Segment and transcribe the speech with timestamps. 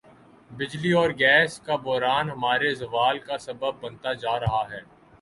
[0.51, 4.81] بجلی اور گیس کا بحران ہمارے زوال کا سبب بنتا جا رہا ہے